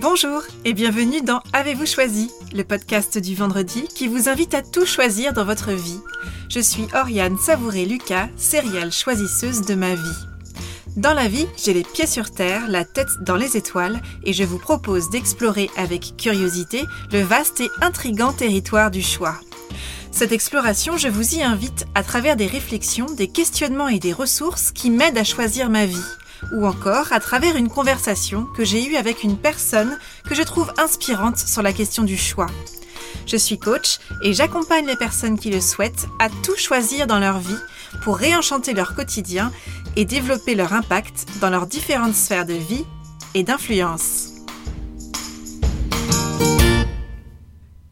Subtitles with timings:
[0.00, 4.86] Bonjour et bienvenue dans Avez-vous choisi, le podcast du vendredi qui vous invite à tout
[4.86, 5.98] choisir dans votre vie.
[6.48, 10.18] Je suis Oriane Savouré-Lucas, céréale choisisseuse de ma vie.
[10.96, 14.44] Dans la vie, j'ai les pieds sur terre, la tête dans les étoiles et je
[14.44, 19.34] vous propose d'explorer avec curiosité le vaste et intrigant territoire du choix.
[20.12, 24.70] Cette exploration, je vous y invite à travers des réflexions, des questionnements et des ressources
[24.70, 25.98] qui m'aident à choisir ma vie
[26.52, 30.72] ou encore à travers une conversation que j'ai eue avec une personne que je trouve
[30.78, 32.46] inspirante sur la question du choix.
[33.26, 37.38] Je suis coach et j'accompagne les personnes qui le souhaitent à tout choisir dans leur
[37.38, 37.58] vie
[38.02, 39.52] pour réenchanter leur quotidien
[39.96, 42.84] et développer leur impact dans leurs différentes sphères de vie
[43.34, 44.30] et d'influence.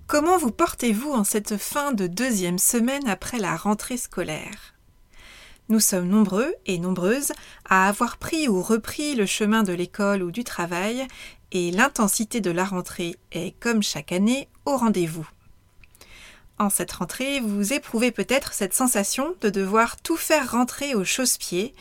[0.06, 4.75] Comment vous portez-vous en cette fin de deuxième semaine après la rentrée scolaire?
[5.69, 7.33] Nous sommes nombreux et nombreuses
[7.69, 11.07] à avoir pris ou repris le chemin de l'école ou du travail,
[11.53, 15.28] et l'intensité de la rentrée est, comme chaque année, au rendez-vous.
[16.59, 21.75] En cette rentrée, vous éprouvez peut-être cette sensation de devoir tout faire rentrer au chausse-pied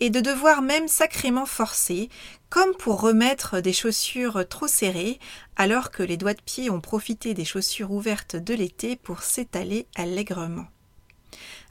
[0.00, 2.08] et de devoir même sacrément forcer,
[2.48, 5.20] comme pour remettre des chaussures trop serrées,
[5.56, 9.86] alors que les doigts de pied ont profité des chaussures ouvertes de l'été pour s'étaler
[9.94, 10.66] allègrement.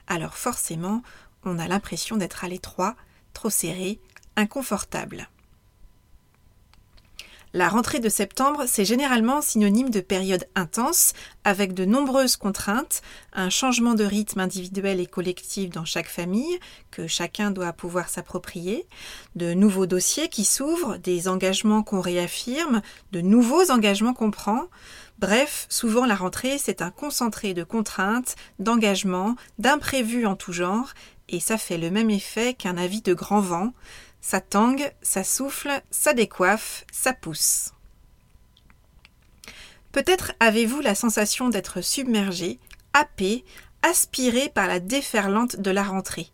[0.06, 1.02] Alors forcément,
[1.44, 2.96] on a l'impression d'être à l'étroit,
[3.32, 3.98] trop serré,
[4.36, 5.28] inconfortable.
[7.54, 11.12] La rentrée de septembre, c'est généralement synonyme de période intense,
[11.44, 13.02] avec de nombreuses contraintes,
[13.34, 16.58] un changement de rythme individuel et collectif dans chaque famille,
[16.90, 18.86] que chacun doit pouvoir s'approprier,
[19.36, 22.80] de nouveaux dossiers qui s'ouvrent, des engagements qu'on réaffirme,
[23.12, 24.62] de nouveaux engagements qu'on prend.
[25.18, 30.94] Bref, souvent la rentrée, c'est un concentré de contraintes, d'engagements, d'imprévus en tout genre,
[31.32, 33.72] et ça fait le même effet qu'un avis de grand vent.
[34.20, 37.72] Ça tangue, ça souffle, ça décoiffe, ça pousse.
[39.90, 42.60] Peut-être avez-vous la sensation d'être submergé,
[42.92, 43.44] happé,
[43.82, 46.30] aspiré par la déferlante de la rentrée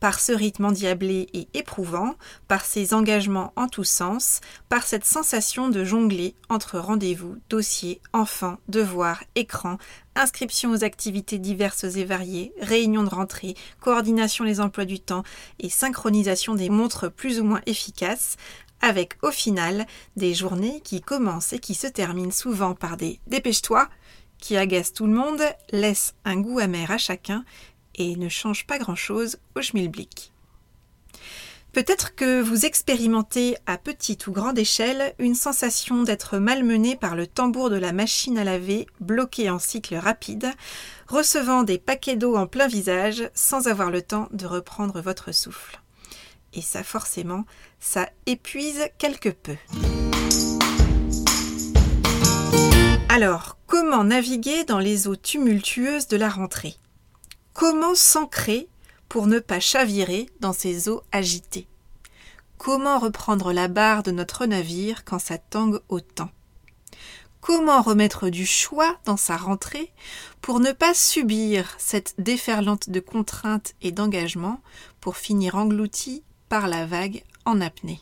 [0.00, 2.14] par ce rythme endiablé et éprouvant,
[2.46, 8.58] par ces engagements en tous sens, par cette sensation de jongler entre rendez-vous, dossiers, enfants,
[8.68, 9.78] devoirs, écrans,
[10.14, 15.22] inscription aux activités diverses et variées, réunions de rentrée, coordination des emplois du temps
[15.58, 18.36] et synchronisation des montres plus ou moins efficaces,
[18.80, 23.88] avec au final des journées qui commencent et qui se terminent souvent par des dépêche-toi,
[24.38, 25.42] qui agacent tout le monde,
[25.72, 27.44] laissent un goût amer à chacun
[27.98, 30.32] et ne change pas grand-chose au schmilblick.
[31.72, 37.26] Peut-être que vous expérimentez à petite ou grande échelle une sensation d'être malmené par le
[37.26, 40.50] tambour de la machine à laver bloqué en cycle rapide,
[41.08, 45.80] recevant des paquets d'eau en plein visage sans avoir le temps de reprendre votre souffle.
[46.54, 47.44] Et ça forcément,
[47.78, 49.56] ça épuise quelque peu.
[53.10, 56.76] Alors, comment naviguer dans les eaux tumultueuses de la rentrée?
[57.58, 58.68] Comment s'ancrer
[59.08, 61.66] pour ne pas chavirer dans ces eaux agitées?
[62.56, 66.30] Comment reprendre la barre de notre navire quand ça tangue autant?
[67.40, 69.92] Comment remettre du choix dans sa rentrée
[70.40, 74.60] pour ne pas subir cette déferlante de contraintes et d'engagements
[75.00, 78.00] pour finir englouti par la vague en apnée?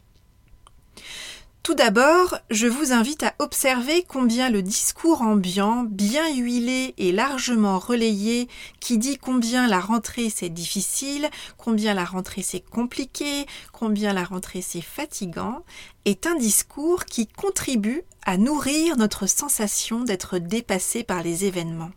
[1.67, 7.81] Tout d'abord, je vous invite à observer combien le discours ambiant, bien huilé et largement
[7.81, 8.47] relayé,
[8.79, 14.63] qui dit combien la rentrée c'est difficile, combien la rentrée c'est compliqué, combien la rentrée
[14.63, 15.65] c'est fatigant,
[16.05, 21.91] est un discours qui contribue à nourrir notre sensation d'être dépassé par les événements.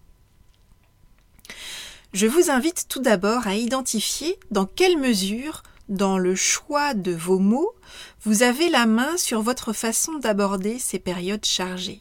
[2.14, 7.40] Je vous invite tout d'abord à identifier dans quelle mesure dans le choix de vos
[7.40, 7.74] mots,
[8.22, 12.00] vous avez la main sur votre façon d'aborder ces périodes chargées.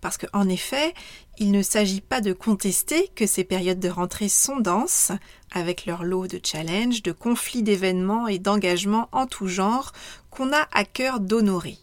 [0.00, 0.94] Parce qu'en effet,
[1.38, 5.12] il ne s'agit pas de contester que ces périodes de rentrée sont denses,
[5.50, 9.92] avec leur lot de challenges, de conflits d'événements et d'engagements en tout genre
[10.30, 11.78] qu'on a à cœur d'honorer.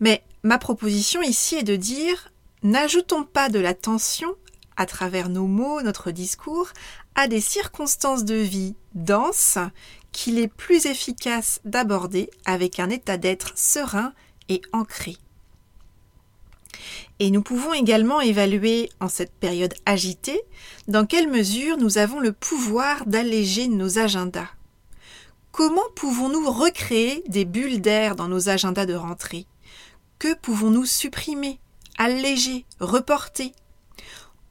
[0.00, 4.34] Mais ma proposition ici est de dire n'ajoutons pas de la tension
[4.76, 6.68] à travers nos mots, notre discours,
[7.16, 9.58] à des circonstances de vie denses
[10.12, 14.12] qu'il est plus efficace d'aborder avec un état d'être serein
[14.48, 15.16] et ancré.
[17.18, 20.40] Et nous pouvons également évaluer en cette période agitée
[20.88, 24.50] dans quelle mesure nous avons le pouvoir d'alléger nos agendas.
[25.52, 29.46] Comment pouvons-nous recréer des bulles d'air dans nos agendas de rentrée?
[30.18, 31.58] Que pouvons-nous supprimer,
[31.96, 33.52] alléger, reporter?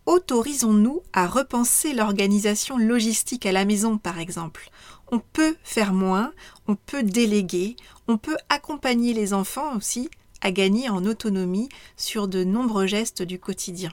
[0.06, 4.70] Autorisons-nous à repenser l'organisation logistique à la maison, par exemple,
[5.12, 6.34] on peut faire moins,
[6.68, 7.76] on peut déléguer,
[8.08, 10.10] on peut accompagner les enfants aussi
[10.42, 13.92] à gagner en autonomie sur de nombreux gestes du quotidien.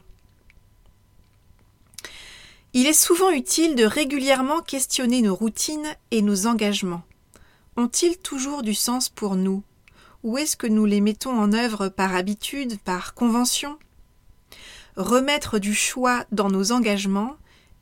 [2.75, 7.03] Il est souvent utile de régulièrement questionner nos routines et nos engagements.
[7.76, 9.62] Ont-ils toujours du sens pour nous?
[10.23, 13.79] Ou est-ce que nous les mettons en œuvre par habitude, par convention?
[14.97, 17.37] Remettre du choix dans nos engagements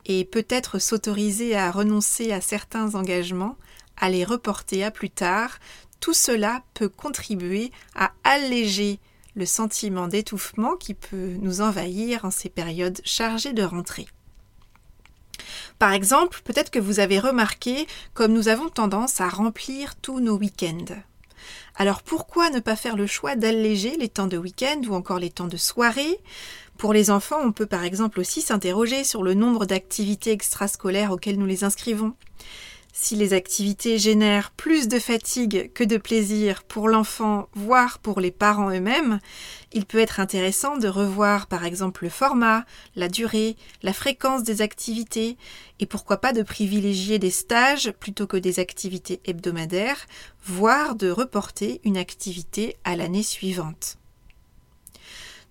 [0.05, 3.57] et peut-être s'autoriser à renoncer à certains engagements,
[3.97, 5.59] à les reporter à plus tard,
[5.99, 8.99] tout cela peut contribuer à alléger
[9.35, 14.07] le sentiment d'étouffement qui peut nous envahir en ces périodes chargées de rentrée.
[15.79, 20.37] Par exemple, peut-être que vous avez remarqué comme nous avons tendance à remplir tous nos
[20.37, 20.95] week-ends.
[21.75, 25.31] Alors pourquoi ne pas faire le choix d'alléger les temps de week-end ou encore les
[25.31, 26.19] temps de soirée?
[26.81, 31.37] Pour les enfants, on peut par exemple aussi s'interroger sur le nombre d'activités extrascolaires auxquelles
[31.37, 32.15] nous les inscrivons.
[32.91, 38.31] Si les activités génèrent plus de fatigue que de plaisir pour l'enfant, voire pour les
[38.31, 39.19] parents eux-mêmes,
[39.73, 44.63] il peut être intéressant de revoir par exemple le format, la durée, la fréquence des
[44.63, 45.37] activités,
[45.79, 50.07] et pourquoi pas de privilégier des stages plutôt que des activités hebdomadaires,
[50.43, 54.00] voire de reporter une activité à l'année suivante.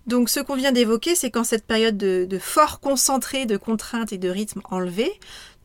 [0.07, 4.19] Donc ce qu'on vient d'évoquer, c'est qu'en cette période de, fort concentré de contraintes et
[4.19, 5.13] de rythme enlevés,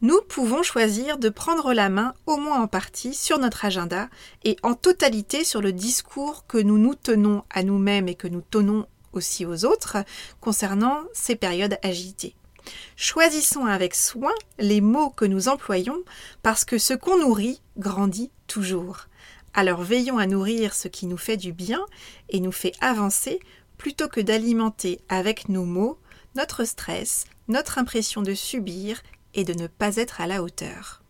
[0.01, 4.09] nous pouvons choisir de prendre la main, au moins en partie, sur notre agenda
[4.43, 8.43] et en totalité sur le discours que nous nous tenons à nous-mêmes et que nous
[8.49, 9.97] tenons aussi aux autres
[10.41, 12.35] concernant ces périodes agitées.
[12.95, 16.03] Choisissons avec soin les mots que nous employons
[16.43, 19.07] parce que ce qu'on nourrit grandit toujours.
[19.53, 21.85] Alors veillons à nourrir ce qui nous fait du bien
[22.29, 23.39] et nous fait avancer
[23.85, 25.99] plutôt que d'alimenter avec nos mots
[26.33, 29.03] notre stress, notre impression de subir
[29.35, 31.03] et de ne pas être à la hauteur.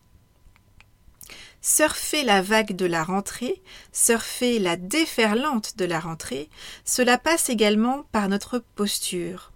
[1.62, 3.62] Surfer la vague de la rentrée,
[3.92, 6.50] surfer la déferlante de la rentrée,
[6.84, 9.52] cela passe également par notre posture.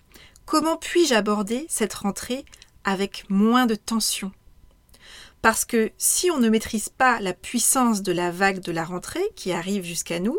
[0.47, 2.47] Comment puis-je aborder cette rentrée
[2.85, 4.33] avec moins de tension?
[5.43, 9.25] Parce que si on ne maîtrise pas la puissance de la vague de la rentrée
[9.37, 10.39] qui arrive jusqu'à nous,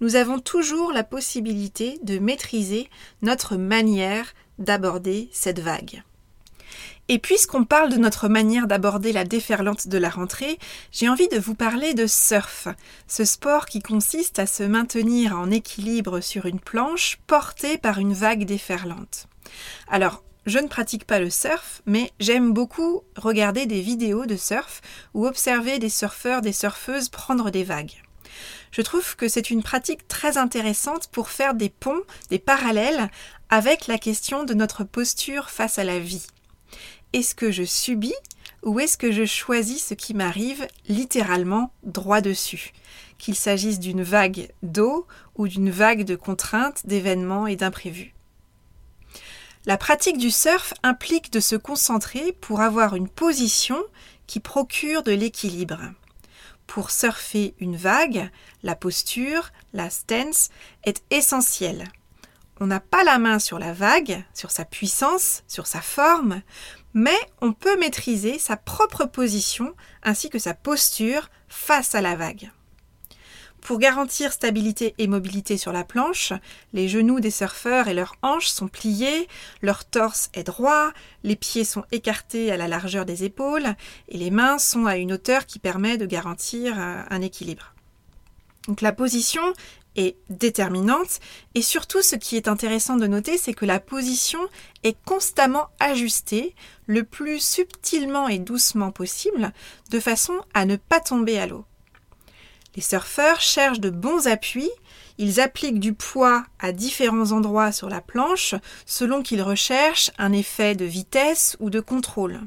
[0.00, 2.88] nous avons toujours la possibilité de maîtriser
[3.22, 6.02] notre manière d'aborder cette vague.
[7.08, 10.58] Et puisqu'on parle de notre manière d'aborder la déferlante de la rentrée,
[10.90, 12.68] j'ai envie de vous parler de surf,
[13.06, 18.14] ce sport qui consiste à se maintenir en équilibre sur une planche portée par une
[18.14, 19.26] vague déferlante.
[19.88, 24.82] Alors, je ne pratique pas le surf, mais j'aime beaucoup regarder des vidéos de surf
[25.14, 28.02] ou observer des surfeurs, des surfeuses prendre des vagues.
[28.70, 33.10] Je trouve que c'est une pratique très intéressante pour faire des ponts, des parallèles
[33.48, 36.26] avec la question de notre posture face à la vie.
[37.12, 38.14] Est-ce que je subis
[38.64, 42.72] ou est-ce que je choisis ce qui m'arrive littéralement droit dessus?
[43.18, 45.06] Qu'il s'agisse d'une vague d'eau
[45.36, 48.14] ou d'une vague de contraintes, d'événements et d'imprévus.
[49.66, 53.82] La pratique du surf implique de se concentrer pour avoir une position
[54.26, 55.80] qui procure de l'équilibre.
[56.66, 58.30] Pour surfer une vague,
[58.62, 60.50] la posture, la stance,
[60.84, 61.88] est essentielle.
[62.60, 66.42] On n'a pas la main sur la vague, sur sa puissance, sur sa forme,
[66.92, 72.52] mais on peut maîtriser sa propre position ainsi que sa posture face à la vague.
[73.64, 76.34] Pour garantir stabilité et mobilité sur la planche,
[76.74, 79.26] les genoux des surfeurs et leurs hanches sont pliés,
[79.62, 83.74] leur torse est droit, les pieds sont écartés à la largeur des épaules
[84.10, 87.72] et les mains sont à une hauteur qui permet de garantir euh, un équilibre.
[88.68, 89.54] Donc la position
[89.96, 91.20] est déterminante
[91.54, 94.40] et surtout ce qui est intéressant de noter c'est que la position
[94.82, 96.54] est constamment ajustée
[96.86, 99.54] le plus subtilement et doucement possible
[99.90, 101.64] de façon à ne pas tomber à l'eau.
[102.76, 104.70] Les surfeurs cherchent de bons appuis,
[105.18, 108.54] ils appliquent du poids à différents endroits sur la planche
[108.84, 112.40] selon qu'ils recherchent un effet de vitesse ou de contrôle.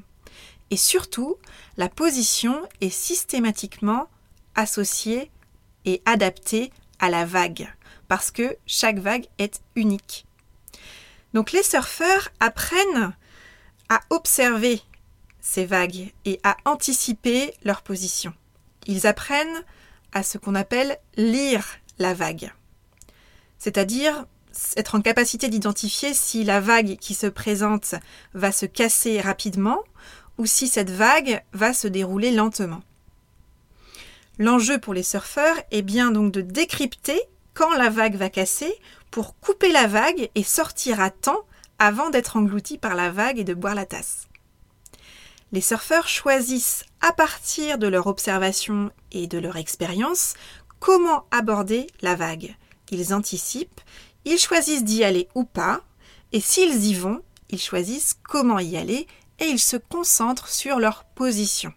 [0.70, 1.38] Et surtout,
[1.78, 4.10] la position est systématiquement
[4.56, 5.32] associée
[5.86, 7.74] et adaptée à la vague,
[8.10, 10.26] parce que chaque vague est unique.
[11.34, 13.14] Donc les surfeurs apprennent
[13.88, 14.82] à observer
[15.40, 18.34] ces vagues et à anticiper leur position.
[18.88, 19.64] Ils apprennent
[20.14, 21.66] à ce qu'on appelle lire
[22.00, 22.52] la vague,
[23.58, 24.26] c'est-à-dire
[24.76, 27.96] être en capacité d'identifier si la vague qui se présente
[28.34, 29.80] va se casser rapidement
[30.38, 32.82] ou si cette vague va se dérouler lentement.
[34.40, 37.20] L'enjeu pour les surfeurs est bien donc de décrypter
[37.54, 38.74] quand la vague va casser
[39.10, 41.42] pour couper la vague et sortir à temps
[41.80, 44.28] avant d'être englouti par la vague et de boire la tasse.
[45.52, 50.34] Les surfeurs choisissent à partir de leur observation et de leur expérience
[50.80, 52.56] comment aborder la vague.
[52.92, 53.82] Ils anticipent,
[54.26, 55.82] ils choisissent d'y aller ou pas,
[56.34, 59.08] et s'ils y vont, ils choisissent comment y aller
[59.40, 61.74] et ils se concentrent sur leur position.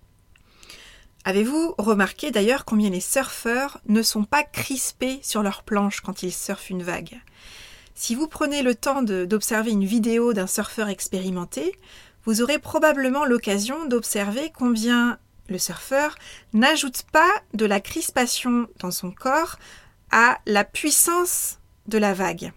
[1.24, 6.32] Avez-vous remarqué d'ailleurs combien les surfeurs ne sont pas crispés sur leur planche quand ils
[6.32, 7.20] surfent une vague?
[7.94, 11.78] Si vous prenez le temps d'observer une vidéo d'un surfeur expérimenté,
[12.24, 16.16] vous aurez probablement l'occasion d'observer combien le surfeur
[16.52, 19.58] n'ajoute pas de la crispation dans son corps
[20.10, 22.52] à la puissance de la vague.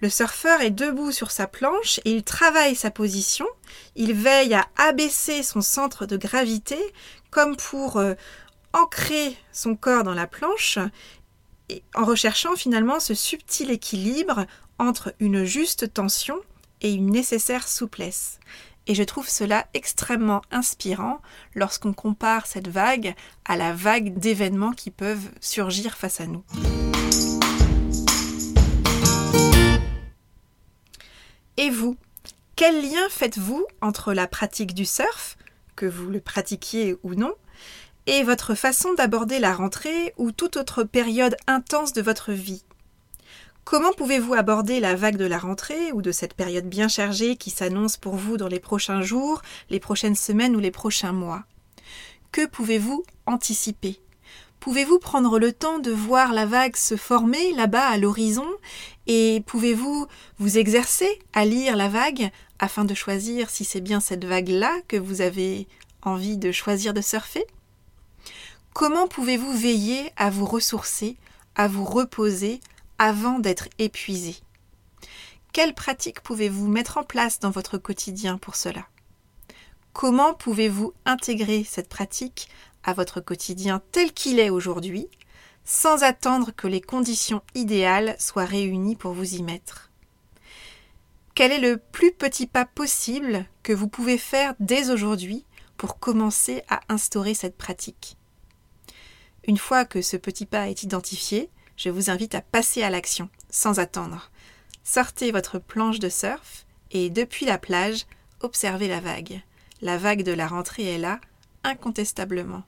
[0.00, 3.46] Le surfeur est debout sur sa planche et il travaille sa position,
[3.94, 6.78] il veille à abaisser son centre de gravité
[7.30, 8.14] comme pour euh,
[8.72, 10.78] ancrer son corps dans la planche
[11.94, 14.46] en recherchant finalement ce subtil équilibre
[14.78, 16.36] entre une juste tension
[16.80, 18.40] et une nécessaire souplesse.
[18.86, 21.20] Et je trouve cela extrêmement inspirant
[21.54, 26.44] lorsqu'on compare cette vague à la vague d'événements qui peuvent surgir face à nous.
[31.56, 31.96] Et vous
[32.56, 35.36] Quel lien faites-vous entre la pratique du surf,
[35.76, 37.34] que vous le pratiquiez ou non,
[38.06, 42.64] et votre façon d'aborder la rentrée ou toute autre période intense de votre vie?
[43.64, 47.50] Comment pouvez-vous aborder la vague de la rentrée ou de cette période bien chargée qui
[47.50, 49.40] s'annonce pour vous dans les prochains jours,
[49.70, 51.44] les prochaines semaines ou les prochains mois?
[52.32, 54.00] Que pouvez-vous anticiper?
[54.58, 58.46] Pouvez-vous prendre le temps de voir la vague se former là-bas à l'horizon?
[59.06, 60.06] Et pouvez-vous
[60.38, 64.96] vous exercer à lire la vague afin de choisir si c'est bien cette vague-là que
[64.96, 65.66] vous avez
[66.02, 67.44] envie de choisir de surfer?
[68.72, 71.16] Comment pouvez-vous veiller à vous ressourcer,
[71.54, 72.60] à vous reposer,
[73.02, 74.36] avant d'être épuisé.
[75.52, 78.86] Quelles pratiques pouvez-vous mettre en place dans votre quotidien pour cela?
[79.92, 82.48] Comment pouvez-vous intégrer cette pratique
[82.84, 85.08] à votre quotidien tel qu'il est aujourd'hui,
[85.64, 89.90] sans attendre que les conditions idéales soient réunies pour vous y mettre?
[91.34, 95.44] Quel est le plus petit pas possible que vous pouvez faire dès aujourd'hui
[95.76, 98.16] pour commencer à instaurer cette pratique?
[99.48, 101.50] Une fois que ce petit pas est identifié,
[101.82, 104.30] je vous invite à passer à l'action, sans attendre.
[104.84, 108.06] Sortez votre planche de surf et depuis la plage,
[108.38, 109.42] observez la vague.
[109.80, 111.20] La vague de la rentrée est là,
[111.64, 112.62] incontestablement.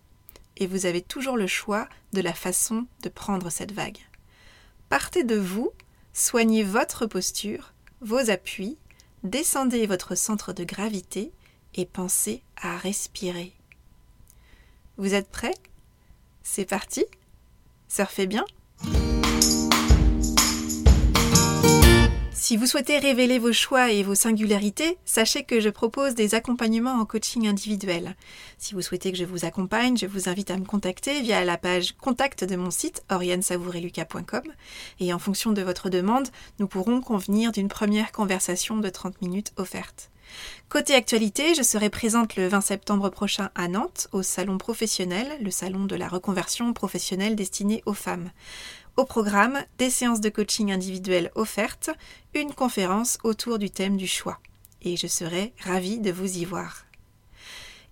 [0.57, 3.99] Et vous avez toujours le choix de la façon de prendre cette vague.
[4.89, 5.71] Partez de vous,
[6.13, 8.79] soignez votre posture, vos appuis,
[9.23, 11.31] descendez votre centre de gravité
[11.75, 13.53] et pensez à respirer.
[14.97, 15.55] Vous êtes prêts?
[16.43, 17.05] C'est parti?
[17.87, 18.45] Surfez bien?
[18.85, 19.14] thank you
[22.35, 27.01] Si vous souhaitez révéler vos choix et vos singularités, sachez que je propose des accompagnements
[27.01, 28.17] en coaching individuel.
[28.59, 31.57] Si vous souhaitez que je vous accompagne, je vous invite à me contacter via la
[31.57, 34.43] page contact de mon site oriansavoureluca.com
[34.99, 39.53] et en fonction de votre demande, nous pourrons convenir d'une première conversation de 30 minutes
[39.57, 40.11] offerte.
[40.69, 45.51] Côté actualité, je serai présente le 20 septembre prochain à Nantes au salon professionnel, le
[45.53, 48.31] salon de la reconversion professionnelle destiné aux femmes.
[48.97, 51.91] Au programme, des séances de coaching individuelles offertes,
[52.33, 54.39] une conférence autour du thème du choix.
[54.83, 56.84] Et je serai ravie de vous y voir.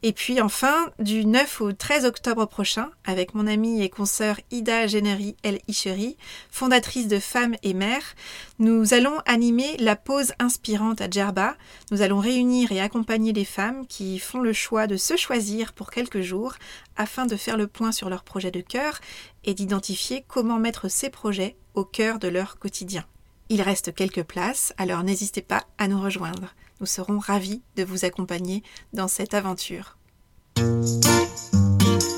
[0.05, 4.89] Et puis enfin, du 9 au 13 octobre prochain, avec mon amie et consoeur Ida
[4.89, 6.17] Généry El Icheri,
[6.51, 8.17] fondatrice de Femmes et Mères,
[8.59, 11.57] nous allons animer la pause inspirante à Djerba.
[11.93, 15.93] Nous allons réunir et accompagner les femmes qui font le choix de se choisir pour
[15.93, 16.55] quelques jours
[16.97, 18.99] afin de faire le point sur leurs projets de cœur
[19.45, 23.05] et d'identifier comment mettre ces projets au cœur de leur quotidien.
[23.51, 26.55] Il reste quelques places, alors n'hésitez pas à nous rejoindre.
[26.83, 29.99] Nous serons ravis de vous accompagner dans cette aventure.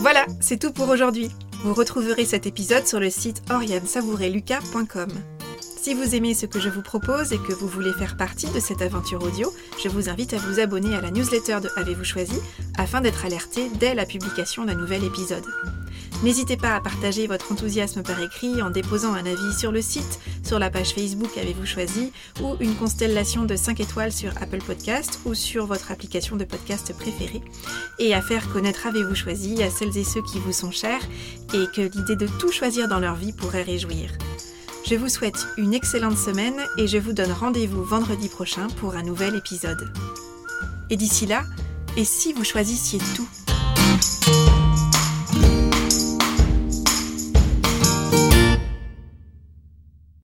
[0.01, 1.31] Voilà, c'est tout pour aujourd'hui.
[1.65, 5.11] Vous retrouverez cet épisode sur le site oriansavoureluca.com.
[5.61, 8.59] Si vous aimez ce que je vous propose et que vous voulez faire partie de
[8.59, 9.53] cette aventure audio,
[9.83, 12.41] je vous invite à vous abonner à la newsletter de Avez-vous choisi
[12.79, 15.45] afin d'être alerté dès la publication d'un nouvel épisode.
[16.23, 20.21] N'hésitez pas à partager votre enthousiasme par écrit en déposant un avis sur le site,
[20.43, 25.21] sur la page Facebook Avez-vous choisi ou une constellation de 5 étoiles sur Apple Podcast
[25.27, 27.43] ou sur votre application de podcast préférée
[27.99, 31.03] et à faire connaître Avez-vous choisi à celles et ceux qui vous sont chers
[31.53, 34.11] et que l'idée de tout choisir dans leur vie pourrait réjouir.
[34.87, 39.03] Je vous souhaite une excellente semaine et je vous donne rendez-vous vendredi prochain pour un
[39.03, 39.91] nouvel épisode.
[40.91, 41.45] Et d'ici là,
[41.97, 43.29] et si vous choisissiez tout?